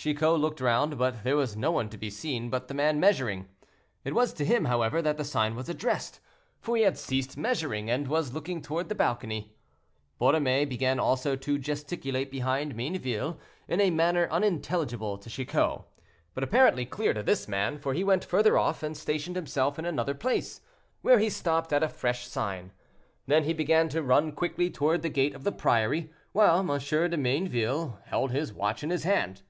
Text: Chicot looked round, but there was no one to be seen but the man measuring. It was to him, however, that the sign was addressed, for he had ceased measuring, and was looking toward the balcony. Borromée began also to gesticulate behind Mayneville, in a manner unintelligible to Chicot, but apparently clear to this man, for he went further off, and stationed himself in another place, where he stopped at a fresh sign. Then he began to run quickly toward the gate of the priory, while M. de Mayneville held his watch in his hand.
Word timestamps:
Chicot 0.00 0.38
looked 0.38 0.60
round, 0.60 0.96
but 0.96 1.24
there 1.24 1.36
was 1.36 1.56
no 1.56 1.72
one 1.72 1.88
to 1.88 1.98
be 1.98 2.08
seen 2.08 2.50
but 2.50 2.68
the 2.68 2.72
man 2.74 3.00
measuring. 3.00 3.48
It 4.04 4.14
was 4.14 4.32
to 4.34 4.44
him, 4.44 4.66
however, 4.66 5.02
that 5.02 5.16
the 5.16 5.24
sign 5.24 5.56
was 5.56 5.68
addressed, 5.68 6.20
for 6.60 6.76
he 6.76 6.84
had 6.84 6.96
ceased 6.96 7.36
measuring, 7.36 7.90
and 7.90 8.06
was 8.06 8.32
looking 8.32 8.62
toward 8.62 8.88
the 8.88 8.94
balcony. 8.94 9.56
Borromée 10.20 10.68
began 10.68 11.00
also 11.00 11.34
to 11.34 11.58
gesticulate 11.58 12.30
behind 12.30 12.76
Mayneville, 12.76 13.38
in 13.66 13.80
a 13.80 13.90
manner 13.90 14.28
unintelligible 14.30 15.18
to 15.18 15.28
Chicot, 15.28 15.82
but 16.32 16.44
apparently 16.44 16.86
clear 16.86 17.12
to 17.12 17.24
this 17.24 17.48
man, 17.48 17.76
for 17.76 17.92
he 17.92 18.04
went 18.04 18.24
further 18.24 18.56
off, 18.56 18.84
and 18.84 18.96
stationed 18.96 19.34
himself 19.34 19.80
in 19.80 19.84
another 19.84 20.14
place, 20.14 20.60
where 21.02 21.18
he 21.18 21.28
stopped 21.28 21.72
at 21.72 21.82
a 21.82 21.88
fresh 21.88 22.24
sign. 22.28 22.70
Then 23.26 23.42
he 23.42 23.52
began 23.52 23.88
to 23.88 24.02
run 24.04 24.30
quickly 24.30 24.70
toward 24.70 25.02
the 25.02 25.08
gate 25.10 25.34
of 25.34 25.42
the 25.42 25.50
priory, 25.50 26.12
while 26.30 26.60
M. 26.60 26.68
de 26.68 27.16
Mayneville 27.16 27.98
held 28.04 28.30
his 28.30 28.52
watch 28.52 28.84
in 28.84 28.90
his 28.90 29.02
hand. 29.02 29.42